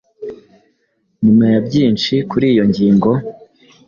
[1.23, 3.09] Nyuma ya byinshi kuri iyo ngingo,